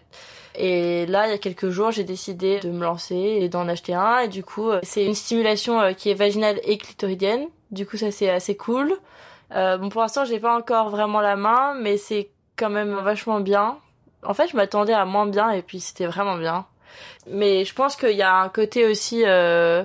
Et 0.54 1.06
là, 1.06 1.26
il 1.26 1.30
y 1.30 1.34
a 1.34 1.38
quelques 1.38 1.70
jours, 1.70 1.90
j'ai 1.90 2.04
décidé 2.04 2.60
de 2.60 2.70
me 2.70 2.82
lancer 2.82 3.14
et 3.14 3.48
d'en 3.48 3.68
acheter 3.68 3.94
un. 3.94 4.20
Et 4.20 4.28
du 4.28 4.42
coup, 4.42 4.70
euh, 4.70 4.80
c'est 4.82 5.04
une 5.04 5.14
stimulation 5.14 5.80
euh, 5.80 5.92
qui 5.92 6.10
est 6.10 6.14
vaginale 6.14 6.60
et 6.64 6.78
clitoridienne. 6.78 7.46
Du 7.70 7.86
coup, 7.86 7.96
ça 7.96 8.10
c'est 8.10 8.30
assez 8.30 8.56
cool. 8.56 8.94
Euh, 9.52 9.78
bon, 9.78 9.88
pour 9.88 10.00
l'instant, 10.00 10.24
j'ai 10.24 10.40
pas 10.40 10.56
encore 10.56 10.90
vraiment 10.90 11.20
la 11.20 11.36
main, 11.36 11.74
mais 11.74 11.96
c'est 11.96 12.30
quand 12.56 12.70
même 12.70 12.94
vachement 12.96 13.40
bien. 13.40 13.78
En 14.24 14.34
fait, 14.34 14.48
je 14.48 14.56
m'attendais 14.56 14.92
à 14.92 15.04
moins 15.04 15.26
bien 15.26 15.50
et 15.50 15.62
puis 15.62 15.80
c'était 15.80 16.06
vraiment 16.06 16.36
bien. 16.36 16.66
Mais 17.30 17.64
je 17.64 17.74
pense 17.74 17.96
qu'il 17.96 18.16
y 18.16 18.22
a 18.22 18.34
un 18.34 18.48
côté 18.48 18.86
aussi 18.86 19.22
euh, 19.24 19.84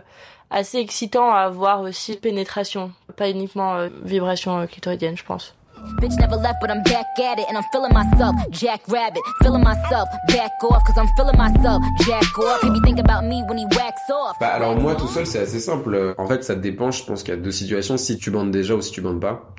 assez 0.49 0.77
excitant 0.77 1.31
à 1.33 1.39
avoir 1.41 1.81
aussi 1.81 2.17
pénétration, 2.17 2.91
pas 3.15 3.29
uniquement 3.29 3.87
vibration 4.03 4.65
clitoridienne, 4.67 5.17
je 5.17 5.23
pense. 5.23 5.55
Bitch 5.99 6.17
never 6.17 6.35
left, 6.35 6.59
but 6.61 6.69
I'm 6.71 6.81
back 6.83 7.05
at 7.19 7.39
it, 7.39 7.45
and 7.47 7.57
I'm 7.57 7.63
feeling 7.71 7.93
myself. 7.93 8.35
Jack 8.49 8.81
Rabbit, 8.87 9.21
feeling 9.41 9.63
myself. 9.63 10.09
Back 10.27 10.51
off, 10.63 10.83
cause 10.83 10.97
I'm 10.97 11.07
feeling 11.15 11.37
myself. 11.37 11.83
Jack 12.05 12.37
off, 12.39 12.61
he 12.61 12.69
be 12.69 12.79
think 12.81 12.99
about 12.99 13.23
me 13.23 13.43
when 13.43 13.57
he 13.57 13.65
wax 13.65 14.01
off. 14.09 14.35
Bah, 14.39 14.47
alors, 14.53 14.75
moi, 14.77 14.95
tout 14.95 15.07
seul, 15.07 15.27
c'est 15.27 15.39
assez 15.39 15.59
simple. 15.59 16.15
En 16.17 16.27
fait, 16.27 16.43
ça 16.43 16.55
dépend, 16.55 16.91
je 16.91 17.03
pense 17.05 17.23
qu'il 17.23 17.33
y 17.33 17.37
a 17.37 17.39
deux 17.39 17.51
situations. 17.51 17.97
Si 17.97 18.17
tu 18.17 18.31
bandes 18.31 18.51
déjà 18.51 18.73
ou 18.73 18.81
si 18.81 18.91
tu 18.91 19.01
bandes 19.01 19.21
pas. 19.21 19.53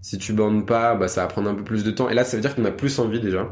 Si 0.00 0.18
tu 0.18 0.32
bandes 0.32 0.66
pas, 0.66 0.94
bah, 0.94 1.08
ça 1.08 1.22
va 1.22 1.26
prendre 1.28 1.50
un 1.50 1.54
peu 1.54 1.64
plus 1.64 1.84
de 1.84 1.90
temps. 1.90 2.08
Et 2.08 2.14
là, 2.14 2.24
ça 2.24 2.36
veut 2.36 2.40
dire 2.40 2.56
qu'on 2.56 2.64
a 2.64 2.70
plus 2.70 2.98
envie 2.98 3.20
déjà. 3.20 3.46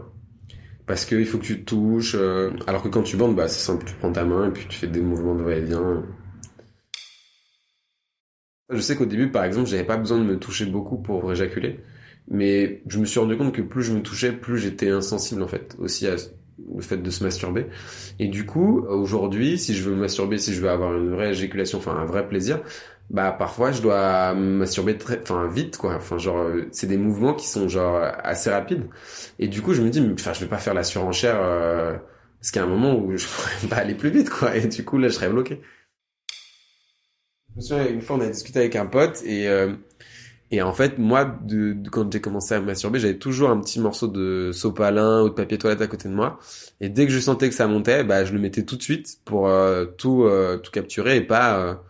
Parce 0.86 1.04
qu'il 1.04 1.26
faut 1.26 1.38
que 1.38 1.44
tu 1.44 1.64
touches. 1.64 2.14
Euh, 2.14 2.50
alors 2.66 2.82
que 2.82 2.88
quand 2.88 3.02
tu 3.02 3.16
bandes, 3.16 3.34
bah, 3.34 3.48
c'est 3.48 3.64
simple. 3.64 3.84
Tu 3.86 3.94
prends 3.94 4.12
ta 4.12 4.24
main 4.24 4.48
et 4.48 4.52
puis 4.52 4.66
tu 4.68 4.78
fais 4.78 4.86
des 4.86 5.00
mouvements 5.00 5.34
de 5.34 5.42
va-et-vient. 5.42 6.04
Je 8.70 8.80
sais 8.80 8.96
qu'au 8.96 9.06
début, 9.06 9.30
par 9.30 9.44
exemple, 9.44 9.68
j'avais 9.68 9.84
pas 9.84 9.96
besoin 9.96 10.18
de 10.18 10.24
me 10.24 10.38
toucher 10.38 10.66
beaucoup 10.66 10.98
pour 10.98 11.30
éjaculer. 11.30 11.80
Mais 12.28 12.82
je 12.88 12.98
me 12.98 13.04
suis 13.04 13.20
rendu 13.20 13.36
compte 13.36 13.54
que 13.54 13.62
plus 13.62 13.84
je 13.84 13.92
me 13.92 14.02
touchais, 14.02 14.32
plus 14.32 14.58
j'étais 14.58 14.90
insensible 14.90 15.42
en 15.42 15.46
fait, 15.48 15.76
aussi 15.78 16.08
à 16.08 16.16
fait 16.80 16.96
de 16.96 17.10
se 17.10 17.22
masturber. 17.22 17.66
Et 18.18 18.26
du 18.26 18.46
coup, 18.46 18.84
aujourd'hui, 18.88 19.58
si 19.58 19.74
je 19.74 19.84
veux 19.84 19.94
me 19.94 20.00
masturber, 20.00 20.38
si 20.38 20.52
je 20.52 20.60
veux 20.60 20.70
avoir 20.70 20.96
une 20.96 21.10
vraie 21.10 21.30
éjaculation, 21.30 21.78
enfin 21.78 21.92
un 21.96 22.04
vrai 22.04 22.26
plaisir, 22.28 22.60
bah 23.10 23.32
parfois 23.32 23.72
je 23.72 23.82
dois 23.82 24.34
masturber 24.34 24.98
très, 24.98 25.20
enfin 25.22 25.48
vite 25.48 25.76
quoi. 25.76 25.96
Enfin 25.96 26.18
genre, 26.18 26.48
c'est 26.72 26.86
des 26.86 26.96
mouvements 26.96 27.34
qui 27.34 27.46
sont 27.48 27.68
genre 27.68 28.00
assez 28.22 28.50
rapides. 28.50 28.84
Et 29.38 29.48
du 29.48 29.62
coup, 29.62 29.74
je 29.74 29.82
me 29.82 29.90
dis, 29.90 30.00
enfin 30.12 30.32
je 30.32 30.40
vais 30.40 30.48
pas 30.48 30.58
faire 30.58 30.74
la 30.74 30.84
surenchère 30.84 31.36
euh, 31.40 31.96
parce 32.40 32.50
qu'il 32.50 32.60
y 32.60 32.64
a 32.64 32.66
un 32.66 32.70
moment 32.70 32.96
où 32.96 33.16
je 33.16 33.26
pourrais 33.60 33.68
pas 33.68 33.76
aller 33.76 33.94
plus 33.94 34.10
vite 34.10 34.30
quoi. 34.30 34.56
Et 34.56 34.66
du 34.66 34.84
coup 34.84 34.98
là, 34.98 35.08
je 35.08 35.14
serais 35.14 35.28
bloqué. 35.28 35.60
Je 37.50 37.56
me 37.56 37.60
souviens 37.60 37.88
une 37.88 38.02
fois, 38.02 38.16
on 38.16 38.20
a 38.20 38.28
discuté 38.28 38.58
avec 38.58 38.76
un 38.76 38.86
pote 38.86 39.22
et 39.24 39.48
euh, 39.48 39.72
et 40.52 40.62
en 40.62 40.72
fait, 40.72 40.98
moi, 40.98 41.24
de, 41.42 41.76
quand 41.90 42.12
j'ai 42.12 42.20
commencé 42.20 42.54
à 42.54 42.60
masturber, 42.60 43.00
j'avais 43.00 43.18
toujours 43.18 43.50
un 43.50 43.60
petit 43.60 43.80
morceau 43.80 44.06
de 44.06 44.52
sopalin 44.52 45.22
ou 45.22 45.28
de 45.28 45.34
papier 45.34 45.58
toilette 45.58 45.80
à 45.80 45.88
côté 45.88 46.08
de 46.08 46.14
moi. 46.14 46.38
Et 46.80 46.88
dès 46.88 47.06
que 47.06 47.12
je 47.12 47.18
sentais 47.18 47.48
que 47.48 47.54
ça 47.54 47.66
montait, 47.66 48.04
bah, 48.04 48.24
je 48.24 48.32
le 48.32 48.38
mettais 48.38 48.64
tout 48.64 48.76
de 48.76 48.82
suite 48.82 49.18
pour 49.24 49.48
euh, 49.48 49.86
tout 49.86 50.22
euh, 50.24 50.58
tout 50.58 50.70
capturer 50.70 51.16
et 51.16 51.20
pas 51.20 51.82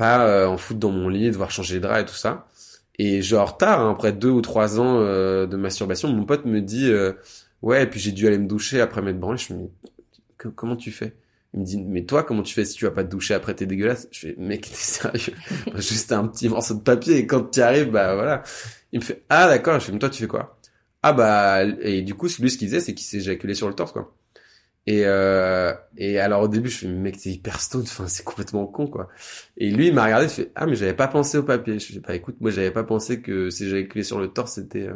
euh, 0.00 0.46
pas 0.46 0.48
en 0.48 0.56
foutre 0.56 0.80
dans 0.80 0.90
mon 0.90 1.08
lit, 1.08 1.30
devoir 1.30 1.50
changer 1.50 1.74
les 1.74 1.80
draps 1.80 2.02
et 2.02 2.06
tout 2.06 2.14
ça. 2.14 2.46
Et 2.98 3.22
genre 3.22 3.56
tard, 3.56 3.80
hein, 3.80 3.92
après 3.92 4.12
deux 4.12 4.30
ou 4.30 4.40
trois 4.40 4.80
ans 4.80 5.00
de 5.00 5.56
masturbation, 5.56 6.08
mon 6.08 6.24
pote 6.24 6.44
me 6.46 6.60
dit 6.60 6.90
ouais, 7.62 7.82
et 7.82 7.86
puis 7.86 8.00
j'ai 8.00 8.12
dû 8.12 8.26
aller 8.26 8.38
me 8.38 8.46
doucher 8.46 8.80
après 8.80 9.02
m'être 9.02 9.20
branlé. 9.20 9.38
Je 9.38 9.52
me 9.54 9.62
dis, 9.62 9.70
comment 10.54 10.76
tu 10.76 10.90
fais? 10.90 11.14
Il 11.54 11.60
me 11.60 11.64
dit, 11.64 11.82
mais 11.82 12.04
toi, 12.04 12.24
comment 12.24 12.42
tu 12.42 12.54
fais 12.54 12.64
si 12.64 12.74
tu 12.74 12.84
vas 12.84 12.90
pas 12.90 13.04
te 13.04 13.08
doucher 13.10 13.34
après, 13.34 13.54
t'es 13.54 13.66
dégueulasse 13.66 14.08
Je 14.10 14.20
fais, 14.20 14.34
mec, 14.38 14.62
t'es 14.62 14.74
sérieux? 14.74 15.34
Juste 15.76 16.12
un 16.12 16.26
petit 16.26 16.48
morceau 16.48 16.74
de 16.74 16.80
papier, 16.80 17.18
et 17.18 17.26
quand 17.26 17.50
tu 17.50 17.60
y 17.60 17.62
arrives, 17.62 17.90
bah 17.90 18.14
voilà. 18.14 18.42
Il 18.92 19.00
me 19.00 19.04
fait, 19.04 19.24
ah 19.30 19.48
d'accord, 19.48 19.80
je 19.80 19.86
fais, 19.86 19.92
mais 19.92 19.98
toi, 19.98 20.10
tu 20.10 20.20
fais 20.20 20.28
quoi? 20.28 20.58
Ah 21.02 21.12
bah, 21.12 21.64
et 21.64 22.02
du 22.02 22.14
coup, 22.14 22.28
lui, 22.38 22.50
ce 22.50 22.58
qu'il 22.58 22.68
disait, 22.68 22.80
c'est 22.80 22.94
qu'il 22.94 23.18
éjaculé 23.18 23.54
sur 23.54 23.68
le 23.68 23.74
torse, 23.74 23.92
quoi. 23.92 24.14
Et, 24.88 25.02
euh, 25.04 25.74
et 25.98 26.18
alors 26.18 26.40
au 26.40 26.48
début, 26.48 26.70
je 26.70 26.78
fais, 26.78 26.88
mec, 26.88 27.18
t'es 27.18 27.28
hyper 27.28 27.60
stone, 27.60 27.82
enfin, 27.82 28.06
c'est 28.06 28.24
complètement 28.24 28.66
con, 28.66 28.86
quoi. 28.86 29.10
Et 29.58 29.70
lui, 29.70 29.88
il 29.88 29.94
m'a 29.94 30.04
regardé, 30.04 30.24
il 30.24 30.30
fait, 30.30 30.50
ah, 30.54 30.64
mais 30.64 30.76
j'avais 30.76 30.94
pas 30.94 31.08
pensé 31.08 31.36
au 31.36 31.42
papier. 31.42 31.78
Je 31.78 31.92
fais, 31.92 32.00
bah 32.00 32.14
écoute, 32.14 32.36
moi, 32.40 32.50
j'avais 32.50 32.70
pas 32.70 32.84
pensé 32.84 33.20
que 33.20 33.50
si 33.50 33.68
j'avais 33.68 33.86
clé 33.86 34.02
sur 34.02 34.18
le 34.18 34.28
torse, 34.28 34.54
c'était... 34.54 34.86
Euh... 34.86 34.94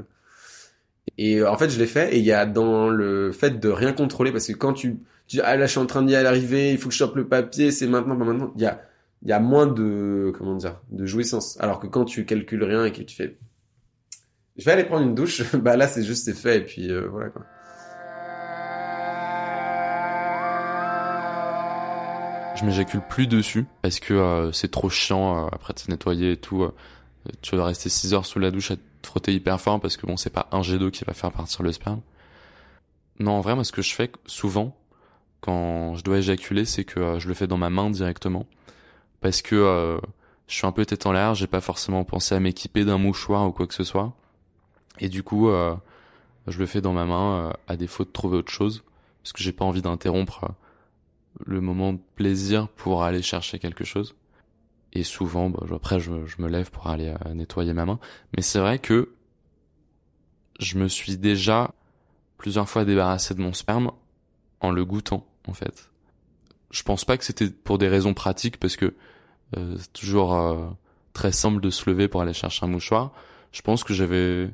Et 1.18 1.40
euh, 1.40 1.50
en 1.50 1.58
fait, 1.58 1.68
je 1.68 1.78
l'ai 1.78 1.87
fait, 1.87 2.14
et 2.14 2.18
il 2.20 2.25
y 2.25 2.32
a 2.32 2.46
dans 2.46 2.88
le 2.88 3.32
fait 3.32 3.61
de 3.61 3.68
rien 3.68 3.92
contrôler, 3.92 4.32
parce 4.32 4.46
que 4.46 4.54
quand 4.54 4.72
tu, 4.72 4.96
tu 5.26 5.37
dis, 5.37 5.42
ah 5.44 5.58
là, 5.58 5.66
je 5.66 5.72
suis 5.72 5.80
en 5.80 5.84
train 5.84 6.02
d'y 6.02 6.16
arriver, 6.16 6.72
il 6.72 6.78
faut 6.78 6.88
que 6.88 6.94
je 6.94 6.99
chope 6.99 7.16
le 7.16 7.28
papier, 7.28 7.70
c'est 7.70 7.87
maintenant, 7.87 8.16
pas 8.16 8.25
maintenant, 8.25 8.50
il 8.56 8.62
y 8.62 8.66
a, 8.66 8.80
il 9.22 9.28
y 9.28 9.32
a 9.32 9.40
moins 9.40 9.66
de, 9.66 10.32
comment 10.38 10.54
dire, 10.54 10.80
de 10.90 11.04
jouissance. 11.04 11.61
Alors 11.61 11.80
que 11.80 11.87
quand 11.87 12.06
tu 12.06 12.25
calcules 12.25 12.64
rien 12.64 12.87
et 12.87 12.92
que 12.92 13.02
tu 13.02 13.14
fais, 13.14 13.37
je 14.56 14.64
vais 14.64 14.72
aller 14.72 14.84
prendre 14.84 15.06
une 15.06 15.14
douche, 15.14 15.54
bah 15.56 15.76
là, 15.76 15.87
c'est 15.87 16.02
juste, 16.02 16.25
c'est 16.25 16.32
fait, 16.32 16.56
et 16.56 16.64
puis 16.64 16.90
euh, 16.90 17.08
voilà, 17.11 17.28
quoi. 17.28 17.44
Je 22.62 22.66
m'éjacule 22.69 23.00
plus 23.00 23.26
dessus 23.26 23.66
parce 23.83 23.99
que 23.99 24.14
euh, 24.14 24.52
c'est 24.52 24.71
trop 24.71 24.88
chiant 24.88 25.47
euh, 25.47 25.49
après 25.50 25.75
de 25.75 25.81
se 25.81 25.90
nettoyer 25.90 26.31
et 26.31 26.37
tout. 26.37 26.62
Euh, 26.62 26.73
tu 27.40 27.57
vas 27.57 27.64
rester 27.64 27.88
6 27.88 28.14
heures 28.14 28.25
sous 28.25 28.38
la 28.38 28.52
douche 28.52 28.71
à 28.71 28.76
te 28.76 28.83
frotter 29.02 29.35
hyper 29.35 29.61
fort 29.61 29.81
parce 29.81 29.97
que 29.97 30.07
bon, 30.07 30.16
c'est 30.16 30.31
pas 30.31 30.47
un 30.52 30.62
jet 30.62 30.78
d'eau 30.78 30.92
qui 30.92 31.04
va 31.04 31.12
faire 31.12 31.33
partir 31.33 31.64
le 31.64 31.73
sperme. 31.73 32.02
Non, 33.19 33.33
en 33.33 33.40
vrai, 33.40 33.57
moi, 33.57 33.64
ce 33.64 33.73
que 33.73 33.83
je 33.83 33.92
fais 33.92 34.12
souvent 34.26 34.76
quand 35.40 35.97
je 35.97 36.04
dois 36.04 36.19
éjaculer, 36.19 36.64
c'est 36.64 36.85
que 36.85 37.19
je 37.19 37.26
le 37.26 37.35
fais 37.35 37.49
dans 37.49 37.57
ma 37.57 37.69
main 37.69 37.90
directement 37.90 38.47
parce 39.21 39.42
que 39.42 39.99
je 40.47 40.54
suis 40.54 40.66
un 40.66 40.71
peu 40.71 40.87
tête 40.87 41.04
en 41.07 41.11
l'air, 41.11 41.35
j'ai 41.35 41.49
pas 41.49 41.61
forcément 41.61 42.04
pensé 42.04 42.37
à 42.37 42.38
m'équiper 42.38 42.85
d'un 42.85 42.99
mouchoir 42.99 43.45
ou 43.45 43.50
quoi 43.50 43.66
que 43.66 43.75
ce 43.75 43.83
soit. 43.83 44.12
Et 45.00 45.09
du 45.09 45.25
coup, 45.25 45.50
je 46.47 46.59
le 46.61 46.66
fais 46.66 46.81
dans 46.81 46.92
ma 46.92 47.07
main 47.07 47.52
à 47.66 47.76
défaut 47.76 48.04
de 48.04 48.11
trouver 48.11 48.37
autre 48.37 48.52
chose 48.52 48.85
parce 49.25 49.33
que 49.33 49.42
j'ai 49.42 49.52
pas 49.52 49.64
envie 49.64 49.83
d'interrompre 49.83 50.54
le 51.44 51.61
moment 51.61 51.92
de 51.92 52.00
plaisir 52.16 52.68
pour 52.68 53.04
aller 53.04 53.22
chercher 53.22 53.58
quelque 53.58 53.84
chose. 53.84 54.14
Et 54.92 55.04
souvent, 55.04 55.50
bah, 55.50 55.64
après, 55.75 56.00
je, 56.00 56.11
me 56.11 56.49
lève 56.49 56.70
pour 56.70 56.88
aller 56.88 57.14
euh, 57.26 57.34
nettoyer 57.34 57.72
ma 57.72 57.87
main. 57.87 57.99
Mais 58.37 58.42
c'est 58.42 58.58
vrai 58.58 58.78
que 58.78 59.14
je 60.61 60.78
me 60.78 60.88
suis 60.88 61.16
déjà 61.16 61.72
plusieurs 62.37 62.68
fois 62.68 62.84
débarrassé 62.84 63.34
de 63.34 63.40
mon 63.40 63.52
sperme 63.52 63.92
en 64.61 64.70
le 64.70 64.84
goûtant, 64.84 65.26
en 65.49 65.54
fait. 65.54 65.90
Je 66.70 66.82
pense 66.82 67.04
pas 67.04 67.16
que 67.16 67.25
c'était 67.25 67.50
pour 67.50 67.78
des 67.78 67.88
raisons 67.88 68.14
pratiques, 68.14 68.58
parce 68.58 68.76
que 68.76 68.94
euh, 69.56 69.76
c'est 69.78 69.92
toujours 69.92 70.34
euh, 70.34 70.68
très 71.12 71.32
simple 71.32 71.61
de 71.61 71.70
se 71.70 71.88
lever 71.88 72.08
pour 72.08 72.22
aller 72.22 72.32
chercher 72.32 72.64
un 72.66 72.68
mouchoir. 72.68 73.12
Je 73.52 73.62
pense 73.62 73.84
que 73.84 73.94
j'avais 73.94 74.50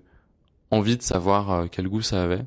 envie 0.71 0.97
de 0.97 1.03
savoir 1.03 1.69
quel 1.71 1.89
goût 1.89 2.03
ça 2.03 2.23
avait. 2.23 2.45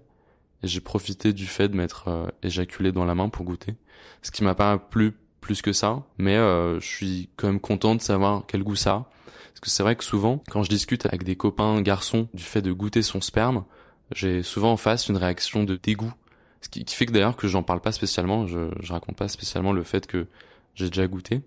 Et 0.64 0.68
j'ai 0.68 0.80
profité 0.80 1.34
du 1.34 1.48
fait 1.48 1.70
de 1.70 1.76
m'être 1.76 2.32
éjaculé 2.44 2.92
dans 2.92 3.06
la 3.06 3.16
main 3.16 3.30
pour 3.30 3.46
goûter 3.46 3.76
ce 4.22 4.32
qui 4.32 4.44
m'a 4.44 4.56
pas 4.56 4.78
plu 4.78 5.14
plus 5.40 5.62
que 5.62 5.74
ça, 5.74 6.04
mais 6.18 6.38
euh, 6.38 6.80
je 6.80 6.86
suis 6.86 7.30
quand 7.36 7.48
même 7.48 7.60
content 7.60 7.96
de 7.96 8.02
savoir 8.02 8.44
quel 8.48 8.64
goût 8.64 8.76
ça 8.76 8.92
a. 8.92 9.10
Parce 9.50 9.60
que 9.62 9.70
c'est 9.70 9.84
vrai 9.84 9.96
que 9.96 10.04
souvent, 10.04 10.44
quand 10.50 10.64
je 10.64 10.70
discute 10.70 11.06
avec 11.06 11.24
des 11.24 11.36
copains 11.36 11.82
garçons 11.82 12.28
du 12.34 12.44
fait 12.44 12.62
de 12.62 12.72
goûter 12.72 13.02
son 13.02 13.22
sperme, 13.22 13.66
j'ai 14.14 14.44
souvent 14.44 14.74
en 14.74 14.78
face 14.78 15.10
une 15.10 15.18
réaction 15.18 15.64
de 15.64 15.76
dégoût. 15.82 16.14
Ce 16.62 16.70
qui, 16.70 16.86
fait 16.88 17.08
que 17.08 17.12
d'ailleurs 17.12 17.36
que 17.36 17.48
j'en 17.48 17.64
parle 17.64 17.82
pas 17.82 17.92
spécialement, 17.92 18.46
je, 18.46 18.70
je 18.80 18.94
raconte 18.94 19.16
pas 19.16 19.28
spécialement 19.28 19.74
le 19.74 19.84
fait 19.84 20.06
que 20.06 20.28
j'ai 20.76 20.90
déjà 20.90 21.08
goûté. 21.08 21.42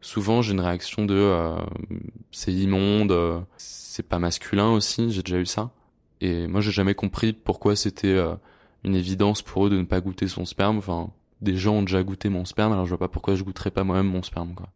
Souvent 0.00 0.40
j'ai 0.40 0.52
une 0.52 0.60
réaction 0.60 1.04
de 1.04 1.14
euh, 1.14 1.56
c'est 2.32 2.52
immonde, 2.52 3.12
euh, 3.12 3.38
c'est 3.58 4.08
pas 4.08 4.18
masculin 4.18 4.70
aussi, 4.70 5.12
j'ai 5.12 5.22
déjà 5.22 5.38
eu 5.38 5.46
ça. 5.46 5.70
Et 6.20 6.46
moi 6.46 6.60
j'ai 6.60 6.72
jamais 6.72 6.94
compris 6.94 7.32
pourquoi 7.32 7.76
c'était 7.76 8.18
une 8.84 8.94
évidence 8.94 9.42
pour 9.42 9.66
eux 9.66 9.70
de 9.70 9.78
ne 9.78 9.84
pas 9.84 10.00
goûter 10.00 10.28
son 10.28 10.44
sperme. 10.44 10.78
Enfin, 10.78 11.10
des 11.40 11.56
gens 11.56 11.76
ont 11.76 11.82
déjà 11.82 12.02
goûté 12.02 12.28
mon 12.28 12.44
sperme, 12.44 12.72
alors 12.72 12.84
je 12.84 12.90
vois 12.90 12.98
pas 12.98 13.08
pourquoi 13.08 13.34
je 13.34 13.42
goûterais 13.42 13.70
pas 13.70 13.84
moi-même 13.84 14.08
mon 14.08 14.22
sperme, 14.22 14.54
quoi. 14.54 14.68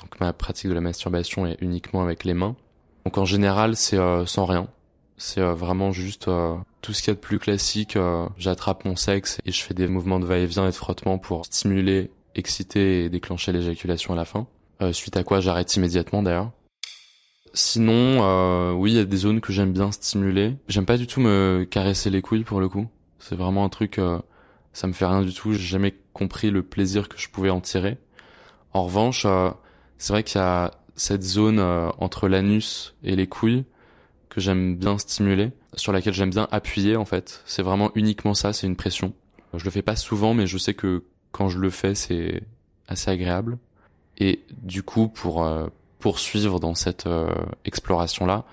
Donc 0.00 0.20
ma 0.20 0.32
pratique 0.32 0.68
de 0.68 0.74
la 0.74 0.80
masturbation 0.80 1.46
est 1.46 1.58
uniquement 1.60 2.02
avec 2.02 2.24
les 2.24 2.34
mains. 2.34 2.56
Donc 3.04 3.18
en 3.18 3.24
général, 3.24 3.76
c'est 3.76 3.98
euh, 3.98 4.26
sans 4.26 4.46
rien. 4.46 4.68
C'est 5.16 5.40
euh, 5.40 5.54
vraiment 5.54 5.92
juste 5.92 6.28
euh, 6.28 6.56
tout 6.80 6.92
ce 6.92 7.02
qu'il 7.02 7.08
y 7.08 7.12
a 7.12 7.14
de 7.14 7.20
plus 7.20 7.38
classique. 7.38 7.96
J'attrape 8.38 8.84
mon 8.84 8.96
sexe 8.96 9.40
et 9.44 9.52
je 9.52 9.62
fais 9.62 9.74
des 9.74 9.86
mouvements 9.86 10.20
de 10.20 10.24
va-et-vient 10.24 10.64
et 10.64 10.70
de 10.70 10.74
frottement 10.74 11.18
pour 11.18 11.46
stimuler, 11.46 12.10
exciter 12.34 13.04
et 13.04 13.10
déclencher 13.10 13.52
l'éjaculation 13.52 14.14
à 14.14 14.16
la 14.16 14.24
fin. 14.24 14.46
suite 14.92 15.16
à 15.16 15.22
quoi 15.22 15.40
j'arrête 15.40 15.74
immédiatement 15.76 16.22
d'ailleurs. 16.22 16.50
Sinon, 17.54 18.72
oui, 18.74 18.92
il 18.92 18.96
y 18.96 19.00
a 19.00 19.04
des 19.04 19.16
zones 19.16 19.40
que 19.40 19.52
j'aime 19.52 19.72
bien 19.72 19.92
stimuler. 19.92 20.56
J'aime 20.68 20.86
pas 20.86 20.96
du 20.96 21.06
tout 21.06 21.20
me 21.20 21.66
caresser 21.68 22.10
les 22.10 22.22
couilles 22.22 22.44
pour 22.44 22.60
le 22.60 22.68
coup. 22.68 22.88
C'est 23.18 23.36
vraiment 23.36 23.64
un 23.64 23.68
truc 23.68 23.98
ça 24.72 24.86
me 24.86 24.92
fait 24.92 25.06
rien 25.06 25.22
du 25.22 25.32
tout. 25.32 25.52
J'ai 25.52 25.58
jamais 25.58 25.94
compris 26.12 26.50
le 26.50 26.62
plaisir 26.62 27.08
que 27.08 27.18
je 27.18 27.28
pouvais 27.28 27.50
en 27.50 27.60
tirer. 27.60 27.98
En 28.72 28.84
revanche, 28.84 29.24
euh, 29.26 29.50
c'est 29.98 30.12
vrai 30.12 30.22
qu'il 30.22 30.40
y 30.40 30.44
a 30.44 30.72
cette 30.96 31.22
zone 31.22 31.58
euh, 31.58 31.90
entre 31.98 32.28
l'anus 32.28 32.94
et 33.02 33.16
les 33.16 33.26
couilles 33.26 33.64
que 34.28 34.40
j'aime 34.40 34.76
bien 34.76 34.96
stimuler, 34.96 35.50
sur 35.74 35.92
laquelle 35.92 36.14
j'aime 36.14 36.30
bien 36.30 36.48
appuyer 36.50 36.96
en 36.96 37.04
fait. 37.04 37.42
C'est 37.44 37.62
vraiment 37.62 37.90
uniquement 37.94 38.32
ça, 38.32 38.54
c'est 38.54 38.66
une 38.66 38.76
pression. 38.76 39.12
Je 39.52 39.64
le 39.64 39.70
fais 39.70 39.82
pas 39.82 39.96
souvent, 39.96 40.32
mais 40.32 40.46
je 40.46 40.56
sais 40.56 40.72
que 40.72 41.04
quand 41.32 41.48
je 41.48 41.58
le 41.58 41.68
fais, 41.68 41.94
c'est 41.94 42.42
assez 42.88 43.10
agréable. 43.10 43.58
Et 44.16 44.42
du 44.62 44.82
coup, 44.82 45.08
pour 45.08 45.44
euh, 45.44 45.66
poursuivre 46.02 46.60
dans 46.60 46.74
cette 46.74 47.08
exploration-là, 47.64 48.44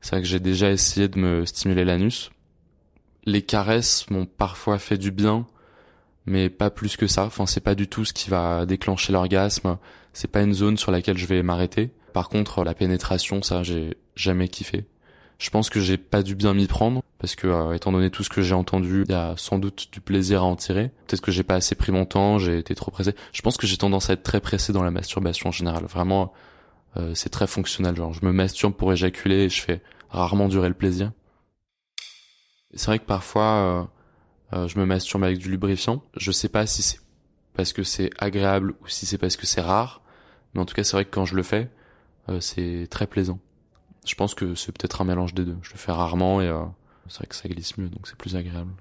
c'est 0.00 0.10
vrai 0.10 0.22
que 0.22 0.28
j'ai 0.28 0.40
déjà 0.40 0.70
essayé 0.70 1.08
de 1.08 1.18
me 1.18 1.46
stimuler 1.46 1.84
l'anus. 1.84 2.30
Les 3.24 3.42
caresses 3.42 4.08
m'ont 4.10 4.26
parfois 4.26 4.78
fait 4.78 4.98
du 4.98 5.10
bien, 5.10 5.46
mais 6.26 6.48
pas 6.48 6.70
plus 6.70 6.96
que 6.96 7.06
ça. 7.06 7.24
Enfin, 7.24 7.46
c'est 7.46 7.60
pas 7.60 7.74
du 7.74 7.88
tout 7.88 8.04
ce 8.04 8.12
qui 8.12 8.30
va 8.30 8.66
déclencher 8.66 9.12
l'orgasme. 9.12 9.78
C'est 10.12 10.30
pas 10.30 10.42
une 10.42 10.54
zone 10.54 10.76
sur 10.76 10.92
laquelle 10.92 11.18
je 11.18 11.26
vais 11.26 11.42
m'arrêter. 11.42 11.90
Par 12.12 12.28
contre, 12.28 12.64
la 12.64 12.74
pénétration, 12.74 13.42
ça, 13.42 13.62
j'ai 13.62 13.96
jamais 14.14 14.48
kiffé. 14.48 14.84
Je 15.38 15.50
pense 15.50 15.68
que 15.68 15.80
j'ai 15.80 15.98
pas 15.98 16.22
dû 16.22 16.34
bien 16.34 16.54
m'y 16.54 16.66
prendre 16.66 17.02
parce 17.18 17.34
que, 17.34 17.46
euh, 17.46 17.74
étant 17.74 17.92
donné 17.92 18.10
tout 18.10 18.22
ce 18.22 18.30
que 18.30 18.40
j'ai 18.42 18.54
entendu, 18.54 19.04
il 19.06 19.12
y 19.12 19.14
a 19.14 19.34
sans 19.36 19.58
doute 19.58 19.88
du 19.92 20.00
plaisir 20.00 20.42
à 20.42 20.46
en 20.46 20.56
tirer. 20.56 20.92
Peut-être 21.06 21.20
que 21.20 21.30
j'ai 21.30 21.42
pas 21.42 21.56
assez 21.56 21.74
pris 21.74 21.92
mon 21.92 22.06
temps, 22.06 22.38
j'ai 22.38 22.58
été 22.58 22.74
trop 22.74 22.90
pressé. 22.90 23.14
Je 23.32 23.42
pense 23.42 23.56
que 23.56 23.66
j'ai 23.66 23.76
tendance 23.76 24.08
à 24.08 24.14
être 24.14 24.22
très 24.22 24.40
pressé 24.40 24.72
dans 24.72 24.82
la 24.82 24.90
masturbation 24.90 25.50
en 25.50 25.52
général. 25.52 25.84
Vraiment, 25.84 26.32
euh, 26.96 27.14
c'est 27.14 27.28
très 27.28 27.46
fonctionnel. 27.46 27.96
Genre, 27.96 28.12
je 28.12 28.24
me 28.24 28.32
masturbe 28.32 28.74
pour 28.74 28.92
éjaculer 28.92 29.44
et 29.44 29.48
je 29.48 29.60
fais 29.60 29.82
rarement 30.10 30.48
durer 30.48 30.68
le 30.68 30.74
plaisir. 30.74 31.12
C'est 32.74 32.86
vrai 32.86 32.98
que 32.98 33.04
parfois, 33.04 33.88
euh, 34.52 34.58
euh, 34.58 34.68
je 34.68 34.78
me 34.78 34.86
masturbe 34.86 35.24
avec 35.24 35.38
du 35.38 35.50
lubrifiant. 35.50 36.02
Je 36.16 36.30
sais 36.30 36.48
pas 36.48 36.66
si 36.66 36.82
c'est 36.82 37.00
parce 37.54 37.72
que 37.72 37.82
c'est 37.82 38.10
agréable 38.18 38.74
ou 38.82 38.88
si 38.88 39.06
c'est 39.06 39.18
parce 39.18 39.36
que 39.36 39.46
c'est 39.46 39.62
rare, 39.62 40.02
mais 40.52 40.60
en 40.60 40.66
tout 40.66 40.74
cas 40.74 40.84
c'est 40.84 40.92
vrai 40.92 41.06
que 41.06 41.10
quand 41.10 41.24
je 41.24 41.34
le 41.34 41.42
fais, 41.42 41.70
c'est 42.40 42.86
très 42.90 43.06
plaisant. 43.06 43.38
Je 44.04 44.14
pense 44.14 44.34
que 44.34 44.54
c'est 44.54 44.72
peut-être 44.72 45.00
un 45.00 45.04
mélange 45.04 45.32
des 45.32 45.44
deux. 45.44 45.56
Je 45.62 45.72
le 45.72 45.78
fais 45.78 45.92
rarement 45.92 46.42
et 46.42 46.52
c'est 47.08 47.16
vrai 47.16 47.26
que 47.28 47.34
ça 47.34 47.48
glisse 47.48 47.78
mieux, 47.78 47.88
donc 47.88 48.06
c'est 48.08 48.16
plus 48.16 48.36
agréable. 48.36 48.72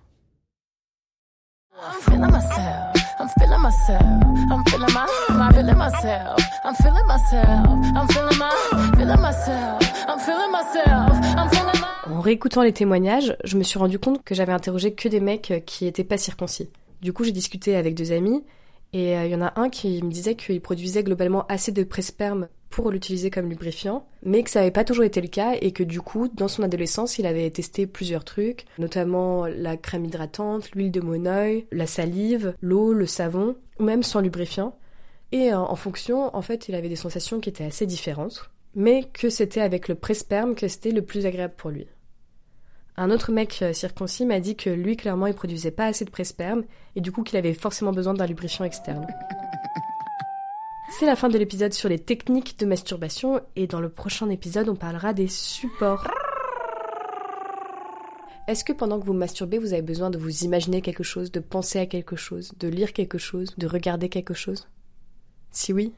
En 12.07 12.19
réécoutant 12.21 12.61
les 12.61 12.73
témoignages, 12.73 13.35
je 13.43 13.57
me 13.57 13.63
suis 13.63 13.79
rendu 13.79 13.99
compte 13.99 14.23
que 14.23 14.35
j'avais 14.35 14.53
interrogé 14.53 14.93
que 14.93 15.09
des 15.09 15.19
mecs 15.19 15.63
qui 15.65 15.87
étaient 15.87 16.03
pas 16.03 16.17
circoncis. 16.17 16.69
Du 17.01 17.13
coup, 17.13 17.23
j'ai 17.23 17.31
discuté 17.31 17.75
avec 17.75 17.95
deux 17.95 18.11
amis 18.11 18.43
et 18.93 19.17
euh, 19.17 19.25
il 19.25 19.31
y 19.31 19.35
en 19.35 19.41
a 19.41 19.53
un 19.59 19.69
qui 19.69 20.01
me 20.03 20.11
disait 20.11 20.35
qu'il 20.35 20.61
produisait 20.61 21.03
globalement 21.03 21.45
assez 21.49 21.71
de 21.71 21.83
presperme 21.83 22.47
pour 22.75 22.91
l'utiliser 22.91 23.29
comme 23.29 23.47
lubrifiant, 23.47 24.05
mais 24.21 24.43
que 24.43 24.49
ça 24.49 24.59
n'avait 24.59 24.69
pas 24.69 24.83
toujours 24.83 25.05
été 25.05 25.21
le 25.21 25.29
cas 25.29 25.53
et 25.61 25.71
que 25.71 25.81
du 25.81 26.01
coup, 26.01 26.27
dans 26.27 26.49
son 26.49 26.61
adolescence, 26.61 27.17
il 27.17 27.25
avait 27.25 27.49
testé 27.49 27.87
plusieurs 27.87 28.25
trucs, 28.25 28.65
notamment 28.79 29.45
la 29.47 29.77
crème 29.77 30.03
hydratante, 30.03 30.71
l'huile 30.71 30.91
de 30.91 30.99
monoeil, 30.99 31.67
la 31.71 31.87
salive, 31.87 32.53
l'eau, 32.61 32.91
le 32.91 33.05
savon, 33.05 33.55
ou 33.79 33.83
même 33.83 34.03
sans 34.03 34.19
lubrifiant. 34.19 34.77
Et 35.31 35.53
euh, 35.53 35.57
en 35.57 35.77
fonction, 35.77 36.35
en 36.35 36.41
fait, 36.41 36.67
il 36.67 36.75
avait 36.75 36.89
des 36.89 36.97
sensations 36.97 37.39
qui 37.39 37.47
étaient 37.47 37.63
assez 37.63 37.85
différentes, 37.85 38.51
mais 38.75 39.05
que 39.05 39.29
c'était 39.29 39.61
avec 39.61 39.87
le 39.87 39.95
presperme 39.95 40.53
que 40.53 40.67
c'était 40.67 40.91
le 40.91 41.01
plus 41.01 41.25
agréable 41.25 41.53
pour 41.55 41.69
lui. 41.69 41.87
Un 42.97 43.09
autre 43.09 43.31
mec 43.31 43.57
euh, 43.61 43.71
circoncis 43.71 44.25
m'a 44.25 44.41
dit 44.41 44.57
que 44.57 44.69
lui, 44.69 44.97
clairement, 44.97 45.27
il 45.27 45.33
produisait 45.33 45.71
pas 45.71 45.85
assez 45.85 46.03
de 46.03 46.11
presperme 46.11 46.65
et 46.97 46.99
du 46.99 47.13
coup 47.13 47.23
qu'il 47.23 47.37
avait 47.37 47.53
forcément 47.53 47.93
besoin 47.93 48.15
d'un 48.15 48.27
lubrifiant 48.27 48.65
externe. 48.65 49.07
C'est 50.97 51.05
la 51.05 51.17
fin 51.17 51.27
de 51.27 51.37
l'épisode 51.37 51.73
sur 51.73 51.89
les 51.89 51.99
techniques 51.99 52.57
de 52.57 52.65
masturbation 52.65 53.41
et 53.57 53.67
dans 53.67 53.81
le 53.81 53.89
prochain 53.89 54.29
épisode, 54.29 54.69
on 54.69 54.77
parlera 54.77 55.13
des 55.13 55.27
supports. 55.27 56.07
Est-ce 58.47 58.63
que 58.63 58.71
pendant 58.71 58.97
que 58.97 59.05
vous 59.05 59.11
masturbez, 59.11 59.57
vous 59.57 59.73
avez 59.73 59.81
besoin 59.81 60.09
de 60.09 60.17
vous 60.17 60.45
imaginer 60.45 60.81
quelque 60.81 61.03
chose, 61.03 61.33
de 61.33 61.41
penser 61.41 61.79
à 61.79 61.85
quelque 61.85 62.15
chose, 62.15 62.53
de 62.61 62.69
lire 62.69 62.93
quelque 62.93 63.17
chose, 63.17 63.53
de 63.57 63.67
regarder 63.67 64.07
quelque 64.07 64.33
chose? 64.33 64.69
Si 65.51 65.73
oui, 65.73 65.91